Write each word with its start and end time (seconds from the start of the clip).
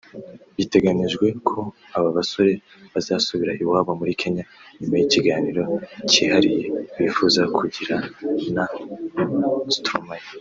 Biteganyijwe 0.57 1.25
ko 1.47 1.59
aba 1.97 2.09
basore 2.17 2.53
bazasubira 2.93 3.51
iwabo 3.61 3.91
muri 3.99 4.13
Kenya 4.21 4.43
nyuma 4.79 4.95
y’ikiganiro 4.99 5.61
kihariye 6.11 6.65
bifuza 7.01 7.41
kugira 7.55 7.95
na 8.55 8.65
Stromae 9.75 10.23